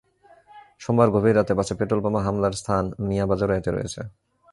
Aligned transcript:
সোমবার 0.79 1.09
গভীর 1.15 1.37
রাতে 1.37 1.53
বাসে 1.57 1.73
পেট্রলবোমা 1.79 2.21
হামলার 2.25 2.53
স্থান 2.61 2.83
মিয়া 3.07 3.25
বাজারও 3.29 3.57
এতে 3.59 3.69
রয়েছে। 3.71 4.01